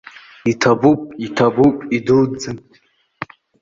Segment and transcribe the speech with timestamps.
[0.51, 2.57] Иҭабуп, иҭабуп идуӡӡан!